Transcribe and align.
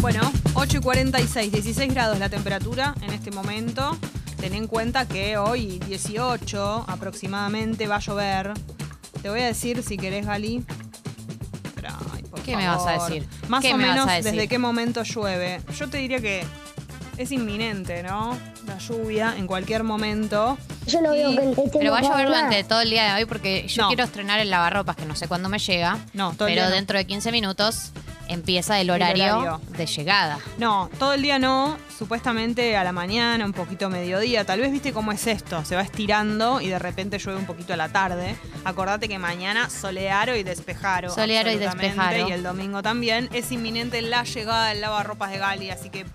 Bueno, 0.00 0.32
8 0.54 0.78
y 0.78 0.80
46, 0.80 1.52
16 1.52 1.92
grados 1.94 2.18
la 2.18 2.28
temperatura 2.28 2.94
en 3.02 3.10
este 3.12 3.30
momento. 3.30 3.96
Ten 4.40 4.54
en 4.54 4.66
cuenta 4.66 5.06
que 5.06 5.36
hoy 5.36 5.78
18 5.86 6.84
aproximadamente 6.88 7.86
va 7.86 7.96
a 7.96 8.00
llover. 8.00 8.52
Te 9.20 9.28
voy 9.28 9.40
a 9.40 9.46
decir 9.46 9.82
si 9.82 9.98
querés, 9.98 10.24
Gali. 10.24 10.64
Pero, 11.74 11.88
ay, 12.14 12.22
por 12.22 12.40
¿Qué 12.40 12.56
me 12.56 12.66
vas 12.66 12.86
a 12.86 12.92
decir? 13.04 13.26
Más 13.48 13.60
¿Qué 13.62 13.74
o 13.74 13.76
me 13.76 13.84
vas 13.86 13.92
menos 13.96 14.08
a 14.08 14.12
decir? 14.14 14.32
desde 14.32 14.48
qué 14.48 14.58
momento 14.58 15.02
llueve. 15.02 15.60
Yo 15.78 15.88
te 15.90 15.98
diría 15.98 16.20
que 16.20 16.44
es 17.18 17.30
inminente, 17.32 18.02
¿no? 18.02 18.36
La 18.66 18.78
lluvia 18.78 19.34
en 19.36 19.46
cualquier 19.46 19.84
momento. 19.84 20.56
Yo 20.86 21.02
no 21.02 21.10
veo 21.10 21.30
Y- 21.32 21.36
que 21.36 21.42
el 21.42 21.54
Pero 21.78 21.92
va 21.92 21.98
a 21.98 22.02
llover 22.02 22.26
durante 22.26 22.64
todo 22.64 22.80
el 22.80 22.88
día 22.88 23.04
de 23.14 23.20
hoy 23.20 23.26
porque 23.26 23.66
yo 23.68 23.82
No. 23.82 23.88
quiero 23.88 24.04
estrenar 24.04 24.40
el 24.40 24.48
lavarropas 24.48 24.96
que 24.96 25.04
no 25.04 25.14
sé 25.14 25.28
cuándo 25.28 25.50
me 25.50 25.58
llega. 25.58 25.98
No, 26.14 26.32
todo 26.32 26.48
el 26.48 26.54
pero 26.54 26.62
día 26.62 26.70
no. 26.70 26.74
dentro 26.76 26.96
de 26.96 27.04
15 27.06 27.30
minutos 27.30 27.92
empieza 28.30 28.80
el 28.80 28.90
horario, 28.90 29.38
horario. 29.38 29.60
de 29.76 29.86
llegada. 29.86 30.38
No, 30.58 30.88
todo 30.98 31.14
el 31.14 31.22
día 31.22 31.38
no, 31.38 31.76
supuestamente 31.98 32.76
a 32.76 32.84
la 32.84 32.92
mañana, 32.92 33.44
un 33.44 33.52
poquito 33.52 33.90
mediodía. 33.90 34.44
Tal 34.44 34.60
vez 34.60 34.72
viste 34.72 34.92
cómo 34.92 35.12
es 35.12 35.26
esto, 35.26 35.64
se 35.64 35.76
va 35.76 35.82
estirando 35.82 36.60
y 36.60 36.68
de 36.68 36.78
repente 36.78 37.18
llueve 37.18 37.38
un 37.38 37.46
poquito 37.46 37.74
a 37.74 37.76
la 37.76 37.88
tarde. 37.88 38.36
Acordate 38.64 39.08
que 39.08 39.18
mañana 39.18 39.68
solearo 39.68 40.36
y 40.36 40.42
despejaro. 40.42 41.10
Solearo 41.10 41.50
y 41.50 41.56
despejaro. 41.56 42.28
Y 42.28 42.32
el 42.32 42.42
domingo 42.42 42.82
también. 42.82 43.28
Es 43.32 43.52
inminente 43.52 44.00
la 44.02 44.24
llegada 44.24 44.68
del 44.68 44.80
lavarropas 44.80 45.30
de 45.30 45.38
Gali, 45.38 45.70
así 45.70 45.90
que 45.90 46.06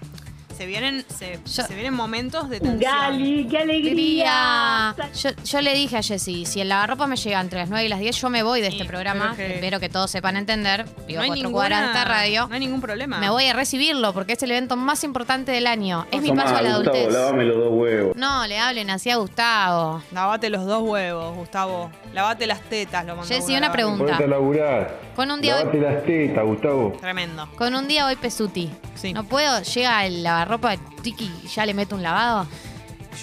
se 0.56 0.66
vienen, 0.66 1.06
se, 1.08 1.40
Yo- 1.46 1.64
se 1.64 1.74
vienen 1.74 1.94
momentos 1.94 2.50
de 2.50 2.60
tensión. 2.60 2.80
Gali, 2.92 3.48
qué 3.48 3.58
alegría. 3.60 4.96
Yo, 5.14 5.30
yo 5.44 5.62
le 5.62 5.74
dije 5.74 5.98
a 5.98 6.02
Jessy, 6.04 6.46
si 6.46 6.62
el 6.62 6.70
lavarropas 6.70 7.08
me 7.08 7.16
llega 7.16 7.42
entre 7.42 7.60
las 7.60 7.70
9 7.70 7.86
y 7.86 7.90
las 7.90 8.00
10, 8.00 8.16
yo 8.22 8.30
me 8.30 8.44
voy 8.44 8.62
de 8.62 8.68
este 8.68 8.84
Sí, 8.84 8.88
programa. 8.88 9.36
que- 9.36 9.56
Espero 9.56 9.80
que 9.80 9.90
todos 9.90 10.12
sepan 10.12 10.38
entender. 10.38 10.86
Vivo 11.08 11.22
No 11.22 11.28
cuatro 11.28 11.36
ninguna- 11.36 11.52
cuadras 11.52 11.82
de 11.82 11.86
esta 11.88 12.06
radio. 12.06 12.48
no 12.48 12.54
hay 12.54 12.60
ningún 12.60 12.82
problema. 12.82 13.18
Me 13.20 13.30
voy 13.30 13.46
a 13.46 13.54
recibirlo 13.54 14.14
porque 14.14 14.34
es 14.34 14.44
el 14.44 14.52
evento 14.52 14.76
más 14.76 15.04
importante 15.04 15.52
del 15.52 15.68
año. 15.68 16.06
Es 16.12 16.22
mi 16.22 16.32
paso 16.32 16.56
a 16.56 16.62
la 16.62 16.78
Gustavo, 16.78 16.96
adultez. 16.98 17.14
lávame 17.14 17.46
los 17.46 17.58
dos 17.58 17.70
huevos. 17.74 18.16
No, 18.16 18.48
le 18.48 18.60
hablen 18.60 18.90
así 18.90 19.10
a 19.10 19.18
Gustavo. 19.18 20.02
Lavate 20.12 20.50
los 20.50 20.66
dos 20.66 20.82
huevos, 20.84 21.36
Gustavo. 21.36 21.92
Lavate 22.14 22.48
las 22.48 22.62
tetas, 22.62 23.06
lo 23.06 23.16
mandó 23.16 23.34
Jessy, 23.34 23.56
una 23.58 23.72
pregunta. 23.72 24.06
Ponete 24.06 24.24
a 24.24 24.28
laburar. 24.28 25.00
Con 25.16 25.32
un 25.32 25.42
día 25.42 25.58
Lavate 25.58 25.78
las 25.80 26.04
tetas, 26.06 26.44
Gustavo. 26.46 26.94
Tremendo. 27.00 27.48
Con 27.58 27.76
un 27.76 27.88
día 27.88 28.06
voy 28.06 28.16
pesuti. 28.16 28.70
Sí. 28.96 29.14
¿No 29.14 29.24
puedo? 29.26 29.62
Llega 29.62 30.06
el 30.06 30.24
lavarropa, 30.24 30.45
tiki, 31.02 31.32
y 31.44 31.48
ya 31.48 31.66
le 31.66 31.74
meto 31.74 31.96
un 31.96 32.04
lavado. 32.04 32.48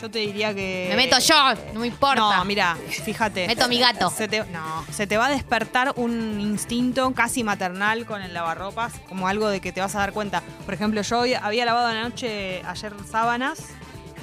Yo 0.01 0.11
te 0.11 0.21
diría 0.21 0.55
que. 0.55 0.87
Me 0.91 0.97
meto 0.97 1.19
yo, 1.19 1.35
no 1.75 1.81
me 1.81 1.87
importa. 1.87 2.37
No, 2.37 2.45
mira, 2.45 2.77
fíjate. 2.89 3.47
Meto 3.49 3.65
a 3.65 3.69
mi 3.69 3.79
gato. 3.79 4.11
Se 4.11 4.27
te, 4.27 4.45
no, 4.47 4.85
se 4.91 5.07
te 5.07 5.17
va 5.19 5.27
a 5.27 5.31
despertar 5.31 5.93
un 5.97 6.41
instinto 6.41 7.13
casi 7.13 7.45
maternal 7.45 8.07
con 8.07 8.23
el 8.23 8.33
lavarropas, 8.33 8.95
como 9.09 9.29
algo 9.29 9.49
de 9.49 9.61
que 9.61 9.73
te 9.73 9.81
vas 9.81 9.95
a 9.95 9.99
dar 9.99 10.13
cuenta. 10.13 10.43
Por 10.65 10.75
ejemplo, 10.75 11.03
yo 11.03 11.21
hoy 11.21 11.35
había 11.35 11.65
lavado 11.65 11.89
anoche, 11.89 12.63
ayer 12.65 12.95
sábanas, 13.11 13.59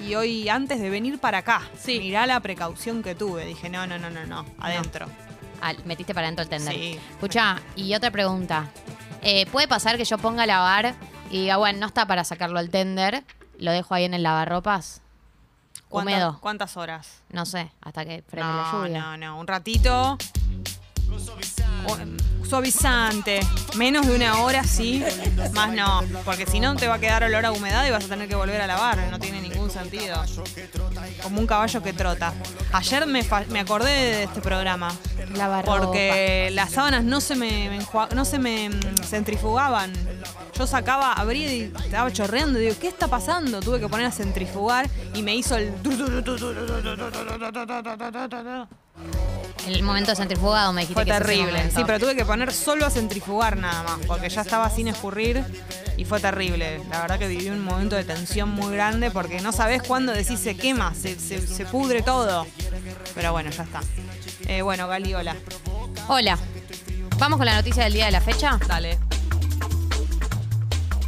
y 0.06 0.16
hoy 0.16 0.50
antes 0.50 0.80
de 0.80 0.90
venir 0.90 1.20
para 1.20 1.40
acá, 1.40 1.62
mirá 1.86 2.26
la 2.26 2.40
precaución 2.40 3.04
que 3.04 3.16
tuve. 3.16 3.46
Dije, 3.46 3.70
no, 3.70 3.86
no, 3.86 4.00
no, 4.00 4.10
no, 4.10 4.26
no, 4.26 4.46
adentro. 4.60 5.08
Ah, 5.62 5.74
metiste 5.86 6.14
para 6.14 6.28
adentro 6.28 6.44
el 6.44 6.50
tender. 6.50 6.74
Sí. 6.74 7.00
Escucha, 7.12 7.62
y 7.76 7.94
otra 7.94 8.12
pregunta. 8.12 8.68
Eh, 9.22 9.46
¿Puede 9.48 9.68
pasar 9.68 9.98
que 9.98 10.06
yo 10.06 10.18
ponga 10.18 10.44
a 10.44 10.48
lavar 10.48 10.96
y 11.30 11.42
diga, 11.42 11.58
bueno, 11.58 11.80
no 11.80 11.88
está 11.88 12.06
para 12.06 12.24
sacarlo 12.24 12.60
al 12.60 12.70
tender, 12.70 13.24
lo 13.58 13.72
dejo 13.72 13.94
ahí 13.94 14.06
en 14.06 14.14
el 14.14 14.24
lavarropas? 14.24 15.02
¿Cuántas- 15.88 16.14
Húmedo. 16.14 16.38
¿Cuántas 16.42 16.78
horas? 16.78 17.22
No 17.30 17.46
sé, 17.46 17.72
hasta 17.82 18.06
que 18.06 18.24
frene 18.28 18.48
la 18.48 18.70
No, 18.72 18.86
lluvia. 18.86 19.00
no, 19.02 19.18
no, 19.18 19.40
un 19.40 19.48
ratito. 19.48 20.18
O- 21.88 22.46
Suavizante. 22.48 23.40
Menos 23.76 24.08
de 24.08 24.16
una 24.16 24.42
hora, 24.42 24.64
sí. 24.64 25.04
Más 25.54 25.72
no. 25.72 26.02
Porque 26.26 26.46
si 26.46 26.60
no, 26.60 26.76
te 26.76 26.88
va 26.88 26.96
a 26.96 27.00
quedar 27.00 27.24
olor 27.24 27.46
a 27.46 27.52
humedad 27.52 27.86
y 27.88 27.92
vas 27.92 28.06
a 28.06 28.08
tener 28.08 28.28
que 28.28 28.36
volver 28.36 28.60
a 28.62 28.68
lavar. 28.68 28.98
No 29.12 29.20
tiene 29.20 29.40
ningún 29.70 29.92
sentido. 29.92 30.18
Como 31.24 31.40
un 31.40 31.48
caballo 31.48 31.82
que 31.82 31.94
trota. 31.94 32.34
Ayer 32.74 33.06
me, 33.06 33.26
me 33.50 33.60
acordé 33.60 33.92
de 33.92 34.24
este 34.24 34.42
programa. 34.42 34.92
Lavarropa. 35.36 35.80
Porque 35.80 36.50
las 36.54 36.72
sábanas 36.72 37.04
no 37.04 37.22
se 37.22 37.36
me, 37.36 37.80
no 38.16 38.26
se 38.26 38.40
me 38.40 38.70
mm, 38.70 38.98
centrifugaban. 39.04 39.94
Yo 40.58 40.68
sacaba, 40.68 41.14
abría 41.14 41.54
y 41.54 41.74
estaba 41.86 42.12
chorreando. 42.12 42.60
Y 42.60 42.64
digo, 42.64 42.76
¿qué 42.80 42.88
está 42.88 43.08
pasando? 43.08 43.60
Tuve 43.60 43.80
que 43.80 43.88
poner 43.88 44.08
a 44.08 44.12
centrifugar 44.12 44.90
y 45.14 45.22
me 45.22 45.36
hizo 45.36 45.56
el. 45.56 45.74
El 49.68 49.84
momento 49.84 50.16
centrifugado 50.16 50.74
me 50.74 50.82
dijiste 50.82 50.94
Fue 50.96 51.06
que 51.06 51.12
terrible. 51.12 51.72
Sí, 51.76 51.84
pero 51.86 52.00
tuve 52.00 52.16
que 52.16 52.26
poner 52.26 52.52
solo 52.54 52.86
a 52.86 52.90
centrifugar 52.90 53.58
nada 53.58 53.84
más, 53.84 54.00
porque 54.08 54.30
ya 54.30 54.42
estaba 54.42 54.70
sin 54.70 54.88
escurrir 54.88 55.44
y 55.98 56.06
fue 56.06 56.20
terrible. 56.20 56.82
La 56.90 57.02
verdad 57.02 57.20
que 57.20 57.28
viví 57.28 57.50
un 57.50 57.64
momento 57.64 57.96
de 57.96 58.04
tensión 58.04 58.50
muy 58.50 58.74
grande 58.74 59.12
porque 59.12 59.42
no 59.42 59.52
sabes 59.52 59.84
cuándo 59.84 60.12
decís 60.12 60.40
se 60.40 60.56
quema, 60.56 60.94
se, 60.96 61.20
se- 61.20 61.46
se 61.46 61.66
pudre 61.66 62.02
todo. 62.02 62.48
Pero 63.16 63.32
bueno, 63.32 63.52
ya 63.52 63.64
está. 63.64 63.82
Eh, 64.48 64.62
bueno, 64.62 64.88
Gali, 64.88 65.14
hola. 65.14 65.36
Hola. 66.08 66.38
Vamos 67.18 67.38
con 67.38 67.46
la 67.46 67.56
noticia 67.56 67.84
del 67.84 67.94
día 67.94 68.06
de 68.06 68.12
la 68.12 68.22
fecha. 68.22 68.58
Dale. 68.68 68.98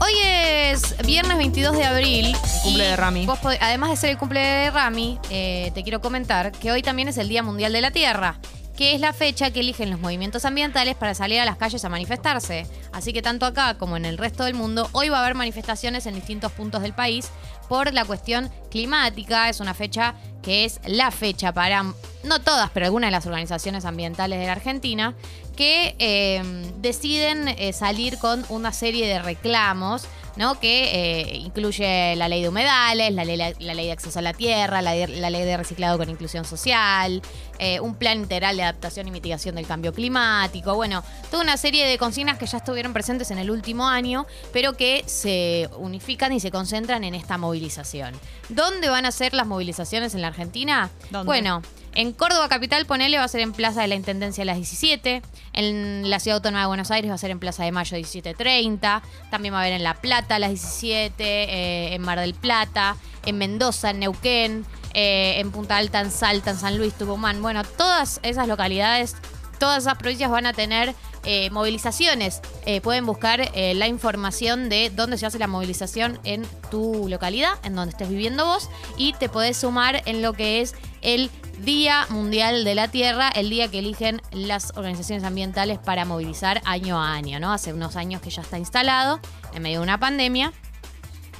Hoy 0.03 0.13
es 0.23 0.95
viernes 1.05 1.37
22 1.37 1.77
de 1.77 1.83
abril. 1.85 2.35
Cumple 2.63 2.85
y 2.85 2.87
de 2.89 2.95
Rami. 2.95 3.27
vos 3.27 3.37
además 3.59 3.91
de 3.91 3.97
ser 3.97 4.09
el 4.09 4.17
cumple 4.17 4.39
de 4.39 4.71
Rami, 4.71 5.19
eh, 5.29 5.69
te 5.75 5.83
quiero 5.83 6.01
comentar 6.01 6.51
que 6.51 6.71
hoy 6.71 6.81
también 6.81 7.07
es 7.07 7.19
el 7.19 7.29
Día 7.29 7.43
Mundial 7.43 7.71
de 7.71 7.81
la 7.81 7.91
Tierra, 7.91 8.39
que 8.75 8.95
es 8.95 9.01
la 9.01 9.13
fecha 9.13 9.51
que 9.51 9.59
eligen 9.59 9.89
los 9.89 9.99
movimientos 9.99 10.45
ambientales 10.45 10.95
para 10.95 11.13
salir 11.13 11.39
a 11.39 11.45
las 11.45 11.57
calles 11.57 11.83
a 11.85 11.89
manifestarse. 11.89 12.65
Así 12.91 13.13
que 13.13 13.21
tanto 13.21 13.45
acá 13.45 13.77
como 13.77 13.97
en 13.97 14.05
el 14.05 14.17
resto 14.17 14.43
del 14.43 14.53
mundo, 14.53 14.89
hoy 14.93 15.09
va 15.09 15.17
a 15.17 15.21
haber 15.21 15.35
manifestaciones 15.35 16.05
en 16.05 16.15
distintos 16.15 16.51
puntos 16.51 16.81
del 16.81 16.93
país 16.93 17.29
por 17.67 17.93
la 17.93 18.05
cuestión 18.05 18.49
climática. 18.69 19.49
Es 19.49 19.59
una 19.59 19.73
fecha 19.73 20.15
que 20.41 20.65
es 20.65 20.79
la 20.85 21.11
fecha 21.11 21.53
para, 21.53 21.83
no 22.23 22.41
todas, 22.43 22.69
pero 22.71 22.85
algunas 22.85 23.07
de 23.07 23.11
las 23.11 23.25
organizaciones 23.25 23.85
ambientales 23.85 24.39
de 24.39 24.45
la 24.45 24.53
Argentina, 24.53 25.15
que 25.55 25.95
eh, 25.99 26.41
deciden 26.77 27.47
eh, 27.47 27.73
salir 27.73 28.17
con 28.17 28.45
una 28.49 28.71
serie 28.71 29.07
de 29.07 29.19
reclamos, 29.19 30.07
¿no? 30.37 30.59
Que 30.59 30.83
eh, 30.93 31.35
incluye 31.37 32.15
la 32.15 32.27
ley 32.29 32.41
de 32.41 32.49
humedales, 32.49 33.13
la 33.13 33.25
ley, 33.25 33.85
de 33.85 33.91
acceso 33.91 34.19
a 34.19 34.21
la 34.21 34.33
tierra, 34.33 34.81
la 34.81 34.95
ley 34.95 35.45
de 35.45 35.57
reciclado 35.57 35.97
con 35.97 36.09
inclusión 36.09 36.45
social, 36.45 37.21
eh, 37.63 37.79
un 37.79 37.93
plan 37.93 38.17
integral 38.17 38.57
de 38.57 38.63
adaptación 38.63 39.07
y 39.07 39.11
mitigación 39.11 39.53
del 39.53 39.67
cambio 39.67 39.93
climático, 39.93 40.73
bueno, 40.73 41.03
toda 41.29 41.43
una 41.43 41.57
serie 41.57 41.85
de 41.85 41.99
consignas 41.99 42.39
que 42.39 42.47
ya 42.47 42.57
estuvieron 42.57 42.91
presentes 42.91 43.29
en 43.29 43.37
el 43.37 43.51
último 43.51 43.87
año, 43.87 44.25
pero 44.51 44.75
que 44.75 45.03
se 45.05 45.69
unifican 45.77 46.33
y 46.33 46.39
se 46.39 46.49
concentran 46.49 47.03
en 47.03 47.13
esta 47.13 47.37
movilización. 47.37 48.15
¿Dónde 48.49 48.89
van 48.89 49.05
a 49.05 49.11
ser 49.11 49.35
las 49.35 49.45
movilizaciones 49.45 50.15
en 50.15 50.21
la 50.21 50.29
Argentina? 50.29 50.89
¿Dónde? 51.11 51.27
Bueno, 51.27 51.61
en 51.93 52.13
Córdoba 52.13 52.49
Capital, 52.49 52.87
ponele, 52.87 53.19
va 53.19 53.25
a 53.25 53.27
ser 53.27 53.41
en 53.41 53.53
Plaza 53.53 53.81
de 53.81 53.89
la 53.89 53.95
Intendencia 53.95 54.41
a 54.41 54.45
las 54.45 54.55
17. 54.55 55.21
En 55.53 56.09
la 56.09 56.19
Ciudad 56.19 56.37
Autónoma 56.37 56.61
de 56.61 56.67
Buenos 56.67 56.89
Aires 56.89 57.11
va 57.11 57.15
a 57.15 57.19
ser 57.19 57.29
en 57.29 57.39
Plaza 57.39 57.63
de 57.63 57.71
Mayo 57.71 57.95
17.30. 57.95 59.03
También 59.29 59.53
va 59.53 59.59
a 59.59 59.61
haber 59.61 59.73
en 59.73 59.83
La 59.83 59.93
Plata 59.95 60.37
a 60.37 60.39
las 60.39 60.49
17, 60.49 61.23
eh, 61.23 61.93
en 61.93 62.01
Mar 62.01 62.19
del 62.19 62.33
Plata, 62.33 62.95
en 63.25 63.37
Mendoza, 63.37 63.91
en 63.91 63.99
Neuquén, 63.99 64.65
eh, 64.93 65.39
en 65.39 65.51
Punta 65.51 65.77
Alta, 65.77 66.01
en 66.01 66.11
Salta, 66.11 66.51
en 66.51 66.57
San 66.57 66.77
Luis, 66.77 66.93
Tucumán. 66.93 67.41
Bueno, 67.41 67.63
todas 67.63 68.19
esas 68.23 68.47
localidades, 68.47 69.15
todas 69.59 69.83
esas 69.83 69.97
provincias 69.97 70.29
van 70.29 70.45
a 70.45 70.53
tener 70.53 70.95
eh, 71.23 71.49
movilizaciones. 71.51 72.41
Eh, 72.65 72.81
pueden 72.81 73.05
buscar 73.05 73.51
la 73.55 73.87
información 73.87 74.69
de 74.69 74.89
dónde 74.89 75.17
se 75.17 75.25
hace 75.25 75.37
la 75.39 75.47
movilización 75.47 76.19
en 76.23 76.45
tu 76.69 77.07
localidad, 77.07 77.53
en 77.63 77.75
donde 77.75 77.91
estés 77.91 78.09
viviendo 78.09 78.45
vos, 78.45 78.69
y 78.97 79.13
te 79.13 79.29
podés 79.29 79.57
sumar 79.57 80.01
en 80.05 80.21
lo 80.21 80.33
que 80.33 80.61
es 80.61 80.73
el 81.01 81.29
Día 81.59 82.07
Mundial 82.09 82.63
de 82.63 82.73
la 82.73 82.87
Tierra, 82.87 83.29
el 83.29 83.51
día 83.51 83.67
que 83.67 83.79
eligen 83.79 84.19
las 84.31 84.71
organizaciones 84.75 85.23
ambientales 85.23 85.77
para 85.77 86.05
movilizar 86.05 86.59
año 86.65 86.99
a 86.99 87.13
año, 87.13 87.39
¿no? 87.39 87.53
Hace 87.53 87.71
unos 87.71 87.95
años 87.95 88.19
que 88.21 88.31
ya 88.31 88.41
está 88.41 88.57
instalado 88.57 89.19
en 89.53 89.61
medio 89.61 89.79
de 89.79 89.83
una 89.83 89.99
pandemia, 89.99 90.53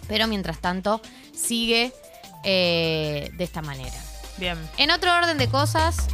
pero 0.08 0.28
mientras 0.28 0.60
tanto 0.60 1.02
sigue 1.34 1.92
eh, 2.44 3.32
de 3.34 3.44
esta 3.44 3.62
manera. 3.62 3.98
Bien. 4.38 4.58
En 4.78 4.92
otro 4.92 5.16
orden 5.16 5.38
de 5.38 5.48
cosas, 5.48 6.08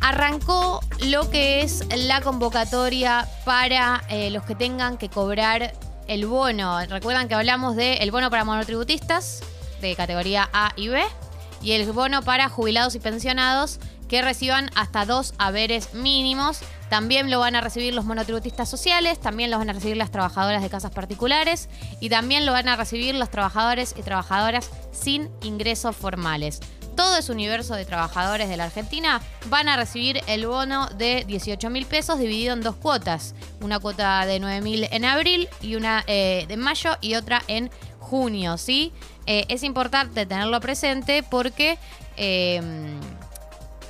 arrancó 0.00 0.80
lo 1.00 1.30
que 1.30 1.62
es 1.62 1.82
la 1.96 2.20
convocatoria 2.20 3.26
para 3.46 4.04
eh, 4.10 4.30
los 4.30 4.42
que 4.44 4.54
tengan 4.54 4.98
que 4.98 5.08
cobrar 5.08 5.72
el 6.08 6.26
bono. 6.26 6.84
Recuerdan 6.86 7.26
que 7.26 7.34
hablamos 7.34 7.74
del 7.74 8.10
bono 8.10 8.30
para 8.30 8.44
monotributistas 8.44 9.40
de 9.80 9.96
categoría 9.96 10.50
A 10.52 10.72
y 10.76 10.88
B 10.88 11.02
y 11.62 11.72
el 11.72 11.90
bono 11.92 12.22
para 12.22 12.50
jubilados 12.50 12.94
y 12.94 13.00
pensionados 13.00 13.80
que 14.08 14.22
reciban 14.22 14.70
hasta 14.74 15.06
dos 15.06 15.34
haberes 15.38 15.94
mínimos. 15.94 16.60
También 16.88 17.30
lo 17.30 17.40
van 17.40 17.56
a 17.56 17.60
recibir 17.60 17.94
los 17.94 18.04
monotributistas 18.04 18.68
sociales, 18.68 19.20
también 19.20 19.50
lo 19.50 19.58
van 19.58 19.70
a 19.70 19.72
recibir 19.72 19.96
las 19.96 20.10
trabajadoras 20.10 20.62
de 20.62 20.70
casas 20.70 20.92
particulares 20.92 21.68
y 22.00 22.08
también 22.08 22.46
lo 22.46 22.52
van 22.52 22.68
a 22.68 22.76
recibir 22.76 23.14
los 23.14 23.30
trabajadores 23.30 23.94
y 23.98 24.02
trabajadoras 24.02 24.70
sin 24.92 25.30
ingresos 25.42 25.96
formales. 25.96 26.60
todo 26.94 27.16
ese 27.16 27.32
universo 27.32 27.74
de 27.74 27.84
trabajadores 27.84 28.48
de 28.48 28.56
la 28.56 28.66
Argentina 28.66 29.20
van 29.46 29.68
a 29.68 29.76
recibir 29.76 30.20
el 30.28 30.46
bono 30.46 30.86
de 30.90 31.24
18 31.26 31.68
mil 31.68 31.86
pesos 31.86 32.20
dividido 32.20 32.52
en 32.52 32.60
dos 32.60 32.76
cuotas. 32.76 33.34
Una 33.60 33.80
cuota 33.80 34.24
de 34.26 34.38
9 34.38 34.60
mil 34.60 34.86
en 34.88 35.04
abril 35.04 35.48
y 35.60 35.74
una 35.74 36.04
eh, 36.06 36.44
de 36.46 36.56
mayo 36.56 36.96
y 37.00 37.16
otra 37.16 37.42
en 37.48 37.68
junio, 37.98 38.58
¿sí? 38.58 38.92
Eh, 39.26 39.44
es 39.48 39.64
importante 39.64 40.24
tenerlo 40.26 40.60
presente 40.60 41.22
porque 41.22 41.78
eh, 42.16 42.62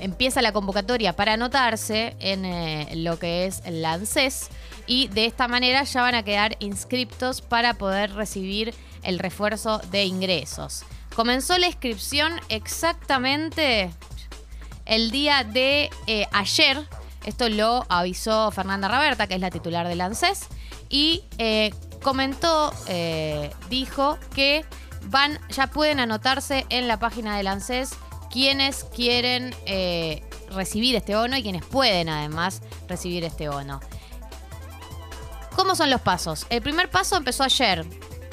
empieza 0.04 0.42
la 0.42 0.52
convocatoria 0.52 1.16
para 1.16 1.32
anotarse 1.32 2.14
en 2.20 2.44
eh, 2.44 2.92
lo 2.96 3.18
que 3.18 3.46
es 3.46 3.62
el 3.64 3.82
ANSES 3.82 4.50
y 4.86 5.08
de 5.08 5.24
esta 5.24 5.48
manera 5.48 5.82
ya 5.84 6.02
van 6.02 6.14
a 6.14 6.22
quedar 6.22 6.56
inscriptos 6.60 7.40
para 7.40 7.74
poder 7.74 8.12
recibir 8.12 8.74
el 9.02 9.18
refuerzo 9.18 9.78
de 9.90 10.04
ingresos. 10.04 10.84
Comenzó 11.16 11.56
la 11.56 11.68
inscripción 11.68 12.32
exactamente 12.50 13.90
el 14.84 15.10
día 15.10 15.42
de 15.42 15.88
eh, 16.06 16.26
ayer. 16.32 16.86
Esto 17.24 17.48
lo 17.48 17.86
avisó 17.88 18.50
Fernanda 18.50 18.88
Raberta, 18.88 19.26
que 19.26 19.34
es 19.34 19.40
la 19.40 19.50
titular 19.50 19.88
del 19.88 20.02
ANSES, 20.02 20.48
y 20.90 21.24
eh, 21.38 21.72
comentó, 22.02 22.74
dijo 23.70 24.18
que 24.34 24.66
van, 25.06 25.38
ya 25.48 25.68
pueden 25.68 26.00
anotarse 26.00 26.66
en 26.68 26.88
la 26.88 26.98
página 26.98 27.38
del 27.38 27.46
ANSES 27.46 27.96
quienes 28.30 28.84
quieren 28.84 29.54
eh, 29.66 30.22
recibir 30.50 30.96
este 30.96 31.14
bono 31.16 31.36
y 31.36 31.42
quienes 31.42 31.64
pueden 31.64 32.08
además 32.08 32.62
recibir 32.88 33.24
este 33.24 33.48
bono. 33.48 33.80
¿Cómo 35.56 35.76
son 35.76 35.90
los 35.90 36.00
pasos? 36.00 36.46
El 36.50 36.62
primer 36.62 36.90
paso 36.90 37.16
empezó 37.16 37.44
ayer 37.44 37.84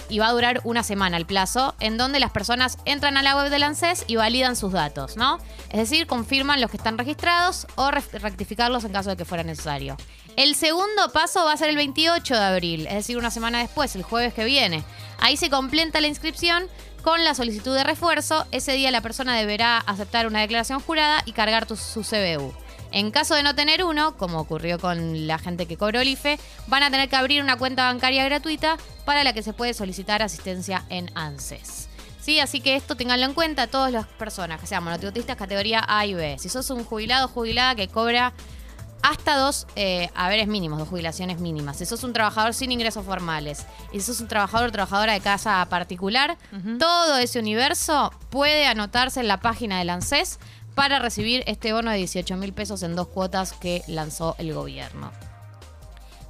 y 0.09 0.19
va 0.19 0.27
a 0.27 0.31
durar 0.31 0.59
una 0.65 0.83
semana 0.83 1.15
el 1.17 1.25
plazo, 1.25 1.73
en 1.79 1.97
donde 1.97 2.19
las 2.19 2.31
personas 2.31 2.77
entran 2.85 3.15
a 3.15 3.21
la 3.23 3.35
web 3.37 3.49
del 3.49 3.63
ANSES 3.63 4.03
y 4.07 4.17
validan 4.17 4.55
sus 4.57 4.73
datos, 4.73 5.15
¿no? 5.15 5.37
Es 5.69 5.77
decir, 5.77 6.05
confirman 6.07 6.59
los 6.59 6.69
que 6.69 6.77
están 6.77 6.97
registrados 6.97 7.65
o 7.75 7.91
re- 7.91 8.01
rectificarlos 8.19 8.83
en 8.83 8.91
caso 8.91 9.09
de 9.11 9.15
que 9.17 9.23
fuera 9.23 9.43
necesario. 9.43 9.95
El 10.35 10.55
segundo 10.55 11.11
paso 11.13 11.45
va 11.45 11.53
a 11.53 11.57
ser 11.57 11.69
el 11.69 11.77
28 11.77 12.33
de 12.33 12.41
abril, 12.43 12.87
es 12.87 12.95
decir, 12.95 13.17
una 13.17 13.31
semana 13.31 13.59
después, 13.59 13.95
el 13.95 14.03
jueves 14.03 14.33
que 14.33 14.43
viene. 14.43 14.83
Ahí 15.19 15.37
se 15.37 15.49
completa 15.49 16.01
la 16.01 16.07
inscripción 16.07 16.67
con 17.01 17.23
la 17.23 17.35
solicitud 17.35 17.75
de 17.75 17.83
refuerzo. 17.83 18.45
Ese 18.51 18.73
día 18.73 18.91
la 18.91 19.01
persona 19.01 19.37
deberá 19.37 19.77
aceptar 19.77 20.27
una 20.27 20.41
declaración 20.41 20.79
jurada 20.79 21.21
y 21.25 21.33
cargar 21.33 21.67
su 21.75 22.01
CBU. 22.01 22.53
En 22.91 23.11
caso 23.11 23.35
de 23.35 23.43
no 23.43 23.55
tener 23.55 23.83
uno, 23.83 24.17
como 24.17 24.39
ocurrió 24.39 24.77
con 24.77 25.25
la 25.25 25.39
gente 25.39 25.65
que 25.65 25.77
cobró 25.77 26.01
el 26.01 26.09
IFE, 26.09 26.39
van 26.67 26.83
a 26.83 26.91
tener 26.91 27.09
que 27.09 27.15
abrir 27.15 27.41
una 27.41 27.57
cuenta 27.57 27.85
bancaria 27.85 28.25
gratuita 28.25 28.77
para 29.05 29.23
la 29.23 29.33
que 29.33 29.43
se 29.43 29.53
puede 29.53 29.73
solicitar 29.73 30.21
asistencia 30.21 30.83
en 30.89 31.09
ANSES. 31.15 31.87
Sí, 32.19 32.39
así 32.39 32.59
que 32.59 32.75
esto 32.75 32.95
tenganlo 32.95 33.25
en 33.25 33.33
cuenta 33.33 33.67
todas 33.67 33.91
las 33.91 34.05
personas 34.05 34.59
que 34.59 34.67
sean 34.67 34.83
monotributistas 34.83 35.37
categoría 35.37 35.83
A 35.87 36.05
y 36.05 36.13
B. 36.13 36.37
Si 36.37 36.49
sos 36.49 36.69
un 36.69 36.83
jubilado 36.83 37.25
o 37.25 37.29
jubilada 37.29 37.75
que 37.75 37.87
cobra 37.87 38.33
hasta 39.03 39.35
dos 39.37 39.67
eh, 39.75 40.09
haberes 40.15 40.47
mínimos, 40.47 40.79
dos 40.79 40.87
jubilaciones 40.89 41.39
mínimas. 41.39 41.77
Si 41.77 41.85
sos 41.85 42.03
un 42.03 42.13
trabajador 42.13 42.53
sin 42.53 42.71
ingresos 42.71 43.05
formales 43.05 43.65
y 43.91 43.99
si 43.99 44.05
sos 44.05 44.21
un 44.21 44.27
trabajador 44.27 44.69
o 44.69 44.71
trabajadora 44.71 45.13
de 45.13 45.21
casa 45.21 45.65
particular, 45.69 46.37
todo 46.79 47.17
ese 47.17 47.39
universo 47.39 48.11
puede 48.29 48.67
anotarse 48.67 49.19
en 49.19 49.27
la 49.27 49.39
página 49.39 49.79
del 49.79 49.89
ANSES 49.89 50.39
para 50.75 50.99
recibir 50.99 51.43
este 51.47 51.73
bono 51.73 51.91
de 51.91 51.97
18 51.97 52.37
mil 52.37 52.53
pesos 52.53 52.83
en 52.83 52.95
dos 52.95 53.07
cuotas 53.07 53.53
que 53.53 53.83
lanzó 53.87 54.35
el 54.37 54.53
gobierno. 54.53 55.11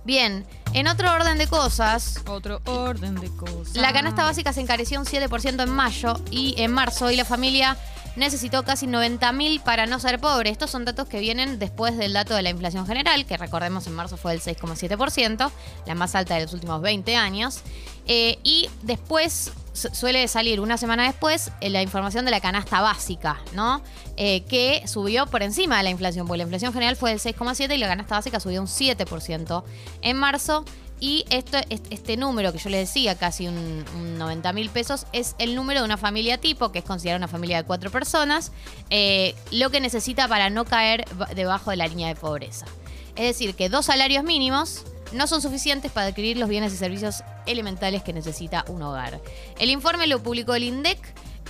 Bien, 0.04 0.48
en 0.74 0.88
otro 0.88 1.12
orden 1.14 1.38
de 1.38 1.46
cosas, 1.46 2.22
Otro 2.26 2.60
orden 2.66 3.16
de 3.16 3.30
cosas. 3.36 3.76
la 3.76 3.94
canasta 3.94 4.24
básica 4.24 4.52
se 4.52 4.62
encareció 4.62 5.00
un 5.00 5.06
7% 5.06 5.62
en 5.62 5.70
mayo 5.70 6.16
y 6.32 6.56
en 6.60 6.72
marzo 6.72 7.12
y 7.12 7.16
la 7.18 7.26
familia 7.26 7.78
necesitó 8.16 8.64
casi 8.64 8.88
90 8.88 9.32
mil 9.32 9.60
para 9.62 9.86
no 9.86 10.00
ser 10.00 10.20
pobre. 10.20 10.50
Estos 10.50 10.70
son 10.72 10.86
datos 10.86 11.08
que 11.08 11.20
vienen 11.20 11.60
después 11.60 11.98
del 11.98 12.14
dato 12.14 12.34
de 12.36 12.42
la 12.42 12.50
inflación 12.50 12.86
general, 12.86 13.26
que 13.26 13.38
recordemos 13.38 13.88
en 13.88 13.94
marzo 13.94 14.18
fue 14.18 14.32
del 14.34 14.42
6,7%, 14.42 15.52
la 15.86 15.96
más 15.96 16.16
alta 16.16 16.36
de 16.36 16.42
los 16.44 16.54
últimos 16.54 16.82
20 16.82 17.16
años. 17.16 17.62
Eh, 18.08 18.40
y 18.44 18.70
después 18.82 19.52
su- 19.74 19.90
suele 19.94 20.28
salir 20.28 20.60
una 20.60 20.78
semana 20.78 21.04
después 21.06 21.52
eh, 21.62 21.70
la 21.70 21.82
información 21.82 22.26
de 22.26 22.32
la 22.32 22.42
canasta 22.42 22.82
básica, 22.82 23.40
¿no? 23.54 23.82
Eh, 24.18 24.42
que 24.46 24.84
subió 24.88 25.28
por 25.28 25.44
encima 25.44 25.78
de 25.78 25.84
la 25.84 25.90
inflación, 25.92 26.28
porque 26.28 26.40
la 26.40 26.44
inflación 26.44 26.74
general 26.74 26.96
fue 26.96 27.12
del 27.12 27.20
6,7 27.20 27.74
y 27.76 27.78
la 27.78 27.88
canasta 27.88 28.16
básica 28.16 28.40
subió 28.40 28.60
un 28.62 28.68
7% 28.68 29.64
en 30.02 30.18
marzo. 30.18 30.66
Y 31.04 31.26
este 31.30 32.16
número 32.16 32.54
que 32.54 32.60
yo 32.60 32.70
les 32.70 32.88
decía, 32.88 33.16
casi 33.18 33.48
un, 33.48 33.84
un 33.96 34.18
90 34.20 34.54
mil 34.54 34.70
pesos, 34.70 35.08
es 35.14 35.36
el 35.40 35.56
número 35.56 35.80
de 35.80 35.86
una 35.86 35.98
familia 35.98 36.38
tipo, 36.38 36.72
que 36.72 36.80
es 36.80 36.86
considerada 36.86 37.18
una 37.18 37.28
familia 37.28 37.58
de 37.58 37.64
cuatro 37.64 37.90
personas, 37.90 38.52
eh, 38.92 39.34
lo 39.50 39.72
que 39.72 39.82
necesita 39.82 40.28
para 40.28 40.52
no 40.52 40.64
caer 40.64 41.06
ba- 41.16 41.26
debajo 41.36 41.72
de 41.72 41.78
la 41.78 41.88
línea 41.88 42.08
de 42.08 42.16
pobreza. 42.16 42.68
Es 43.16 43.26
decir, 43.26 43.56
que 43.56 43.68
dos 43.68 43.88
salarios 43.88 44.24
mínimos 44.24 44.84
no 45.12 45.26
son 45.26 45.42
suficientes 45.42 45.92
para 45.92 46.06
adquirir 46.08 46.38
los 46.38 46.48
bienes 46.48 46.72
y 46.72 46.78
servicios 46.78 47.24
elementales 47.48 48.04
que 48.04 48.14
necesita 48.14 48.64
un 48.68 48.84
hogar. 48.84 49.20
El 49.58 49.72
informe 49.72 50.06
lo 50.06 50.22
publicó 50.22 50.54
el 50.54 50.64
INDEC. 50.66 51.00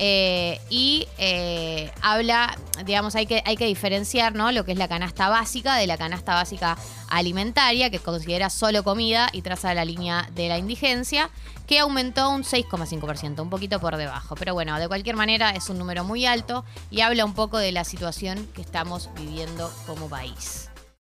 Eh, 0.03 0.59
y 0.71 1.07
eh, 1.19 1.91
habla, 2.01 2.57
digamos, 2.87 3.13
hay 3.13 3.27
que, 3.27 3.43
hay 3.45 3.55
que 3.55 3.67
diferenciar 3.67 4.33
¿no? 4.33 4.51
lo 4.51 4.65
que 4.65 4.71
es 4.71 4.77
la 4.79 4.87
canasta 4.87 5.29
básica 5.29 5.75
de 5.75 5.85
la 5.85 5.95
canasta 5.95 6.33
básica 6.33 6.75
alimentaria, 7.07 7.91
que 7.91 7.99
considera 7.99 8.49
solo 8.49 8.83
comida 8.83 9.29
y 9.31 9.43
traza 9.43 9.75
la 9.75 9.85
línea 9.85 10.27
de 10.33 10.49
la 10.49 10.57
indigencia, 10.57 11.29
que 11.67 11.77
aumentó 11.77 12.31
un 12.31 12.41
6,5%, 12.41 13.43
un 13.43 13.51
poquito 13.51 13.79
por 13.79 13.95
debajo. 13.95 14.33
Pero 14.33 14.55
bueno, 14.55 14.79
de 14.79 14.87
cualquier 14.87 15.15
manera 15.15 15.51
es 15.51 15.69
un 15.69 15.77
número 15.77 16.03
muy 16.03 16.25
alto 16.25 16.65
y 16.89 17.01
habla 17.01 17.23
un 17.23 17.35
poco 17.35 17.59
de 17.59 17.71
la 17.71 17.83
situación 17.83 18.49
que 18.55 18.61
estamos 18.61 19.07
viviendo 19.15 19.71
como 19.85 20.09
país. 20.09 20.70